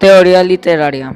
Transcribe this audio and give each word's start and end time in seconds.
Teoría 0.00 0.42
literaria. 0.42 1.14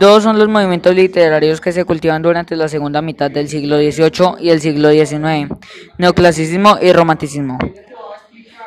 Dos 0.00 0.22
son 0.22 0.38
los 0.38 0.48
movimientos 0.48 0.94
literarios 0.94 1.60
que 1.60 1.70
se 1.70 1.84
cultivan 1.84 2.22
durante 2.22 2.56
la 2.56 2.68
segunda 2.68 3.02
mitad 3.02 3.30
del 3.30 3.46
siglo 3.46 3.76
XVIII 3.76 4.36
y 4.40 4.48
el 4.48 4.62
siglo 4.62 4.90
XIX, 4.90 5.50
neoclasicismo 5.98 6.78
y 6.80 6.94
romanticismo. 6.94 7.58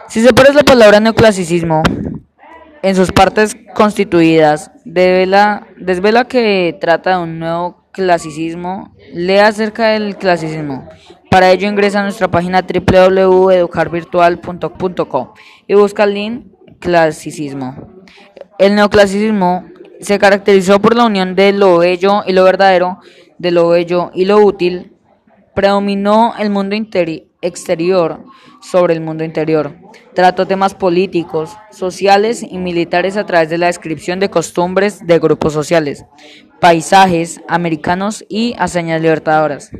Si 0.08 0.22
se 0.22 0.28
separas 0.28 0.54
la 0.54 0.62
palabra 0.62 1.00
neoclasicismo 1.00 1.82
en 2.84 2.96
sus 2.96 3.12
partes 3.12 3.58
constituidas, 3.74 4.70
desvela 4.86 5.66
que 6.30 6.78
trata 6.80 7.18
de 7.18 7.24
un 7.24 7.40
nuevo 7.40 7.88
clasicismo, 7.92 8.96
lea 9.16 9.48
acerca 9.48 9.94
del 9.94 10.18
clasicismo. 10.18 10.88
Para 11.32 11.50
ello 11.50 11.68
ingresa 11.68 12.02
a 12.02 12.04
nuestra 12.04 12.28
página 12.28 12.62
www.educarvirtual.co 12.62 15.34
y 15.66 15.74
busca 15.74 16.04
el 16.04 16.14
link 16.14 16.46
clasicismo. 16.80 17.87
El 18.58 18.76
neoclasicismo 18.76 19.66
se 20.00 20.18
caracterizó 20.18 20.80
por 20.80 20.96
la 20.96 21.06
unión 21.06 21.36
de 21.36 21.54
lo 21.54 21.78
bello 21.78 22.24
y 22.26 22.34
lo 22.34 22.44
verdadero, 22.44 23.00
de 23.38 23.52
lo 23.52 23.70
bello 23.70 24.12
y 24.14 24.26
lo 24.26 24.38
útil. 24.38 24.94
Predominó 25.54 26.34
el 26.38 26.50
mundo 26.50 26.76
exterior 27.42 28.24
sobre 28.62 28.94
el 28.94 29.02
mundo 29.02 29.24
interior. 29.24 29.76
Trató 30.14 30.48
temas 30.48 30.74
políticos, 30.74 31.56
sociales 31.72 32.44
y 32.44 32.58
militares 32.58 33.16
a 33.18 33.26
través 33.26 33.50
de 33.50 33.60
la 33.60 33.68
descripción 33.68 34.20
de 34.20 34.30
costumbres 34.30 35.06
de 35.06 35.20
grupos 35.20 35.54
sociales, 35.54 36.06
paisajes 36.60 37.42
americanos 37.48 38.26
y 38.28 38.56
hazañas 38.58 39.02
libertadoras. 39.02 39.72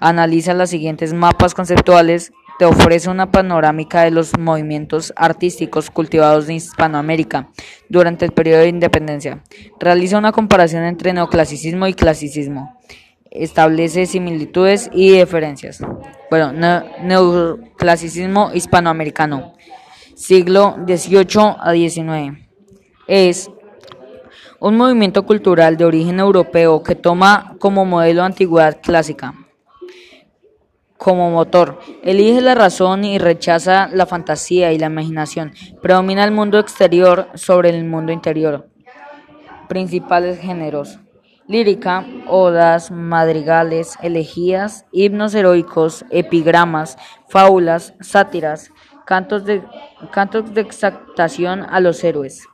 Analiza 0.00 0.54
los 0.54 0.70
siguientes 0.70 1.12
mapas 1.12 1.54
conceptuales 1.54 2.32
te 2.58 2.64
ofrece 2.64 3.08
una 3.08 3.30
panorámica 3.30 4.02
de 4.02 4.10
los 4.10 4.36
movimientos 4.36 5.12
artísticos 5.16 5.90
cultivados 5.90 6.48
en 6.48 6.56
Hispanoamérica 6.56 7.48
durante 7.88 8.24
el 8.24 8.32
periodo 8.32 8.62
de 8.62 8.68
independencia. 8.68 9.44
Realiza 9.78 10.18
una 10.18 10.32
comparación 10.32 10.82
entre 10.82 11.12
neoclasicismo 11.12 11.86
y 11.86 11.94
clasicismo. 11.94 12.76
Establece 13.30 14.06
similitudes 14.06 14.90
y 14.92 15.12
diferencias. 15.12 15.80
Bueno, 16.30 16.52
neoclasicismo 17.02 18.50
hispanoamericano, 18.52 19.54
siglo 20.16 20.76
XVIII 20.84 21.54
a 21.60 21.72
XIX. 21.72 22.38
Es 23.06 23.50
un 24.58 24.76
movimiento 24.76 25.24
cultural 25.24 25.76
de 25.76 25.84
origen 25.84 26.18
europeo 26.18 26.82
que 26.82 26.96
toma 26.96 27.54
como 27.60 27.84
modelo 27.84 28.24
antigüedad 28.24 28.80
clásica 28.82 29.34
como 31.08 31.30
motor. 31.30 31.80
Elige 32.02 32.42
la 32.42 32.54
razón 32.54 33.02
y 33.02 33.16
rechaza 33.18 33.88
la 33.90 34.04
fantasía 34.04 34.72
y 34.72 34.78
la 34.78 34.88
imaginación. 34.88 35.54
Predomina 35.80 36.22
el 36.22 36.32
mundo 36.32 36.58
exterior 36.58 37.28
sobre 37.32 37.70
el 37.70 37.82
mundo 37.86 38.12
interior. 38.12 38.68
Principales 39.70 40.38
géneros. 40.38 40.98
Lírica, 41.46 42.04
odas, 42.26 42.90
madrigales, 42.90 43.96
elegías, 44.02 44.84
himnos 44.92 45.34
heroicos, 45.34 46.04
epigramas, 46.10 46.98
fábulas, 47.30 47.94
sátiras, 48.02 48.70
cantos 49.06 49.46
de, 49.46 49.62
cantos 50.10 50.52
de 50.52 50.60
exaltación 50.60 51.64
a 51.70 51.80
los 51.80 52.04
héroes. 52.04 52.46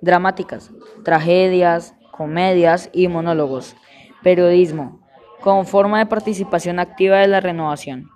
Dramáticas, 0.00 0.70
tragedias, 1.02 1.96
comedias 2.12 2.88
y 2.92 3.08
monólogos. 3.08 3.74
Periodismo, 4.22 5.00
como 5.40 5.64
forma 5.64 5.98
de 5.98 6.06
participación 6.06 6.78
activa 6.78 7.18
de 7.18 7.28
la 7.28 7.40
renovación. 7.40 8.10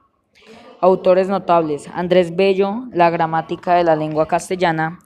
Autores 0.80 1.28
notables: 1.28 1.88
Andrés 1.94 2.34
Bello, 2.34 2.84
La 2.92 3.10
gramática 3.10 3.74
de 3.74 3.84
la 3.84 3.96
lengua 3.96 4.26
castellana, 4.26 4.98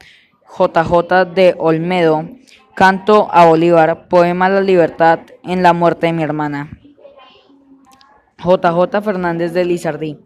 JJ 0.56 1.24
de 1.34 1.54
Olmedo, 1.58 2.28
Canto 2.74 3.28
a 3.30 3.46
Bolívar, 3.46 4.08
Poema 4.08 4.46
a 4.46 4.50
la 4.50 4.60
libertad 4.60 5.20
en 5.42 5.62
la 5.62 5.72
muerte 5.72 6.06
de 6.06 6.12
mi 6.12 6.22
hermana. 6.22 6.70
JJ 8.38 9.00
Fernández 9.02 9.52
de 9.52 9.64
Lizardí, 9.64 10.18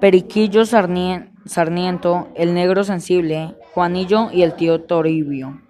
Periquillo 0.00 0.64
Sarniento, 0.64 2.28
El 2.34 2.54
negro 2.54 2.82
sensible, 2.82 3.54
Juanillo 3.72 4.30
y 4.32 4.42
el 4.42 4.54
tío 4.54 4.82
Toribio. 4.82 5.60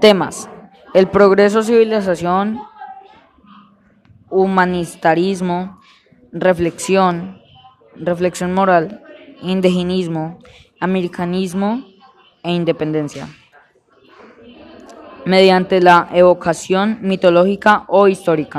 Temas: 0.00 0.50
El 0.94 1.08
progreso, 1.08 1.62
civilización, 1.62 2.60
humanitarismo, 4.30 5.80
reflexión, 6.32 7.40
reflexión 7.96 8.54
moral, 8.54 9.02
indigenismo, 9.42 10.38
americanismo 10.80 11.84
e 12.42 12.52
independencia. 12.52 13.28
Mediante 15.24 15.80
la 15.80 16.08
evocación 16.12 16.98
mitológica 17.02 17.84
o 17.88 18.08
histórica. 18.08 18.56